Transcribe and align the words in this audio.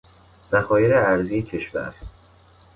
ذخایر 0.51 0.93
ارزی 0.95 1.41
کشور 1.41 1.93